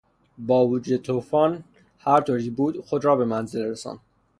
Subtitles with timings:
[0.37, 1.63] با وجود طوفان
[1.99, 3.99] هرطوری بود خود را به منزل رساند.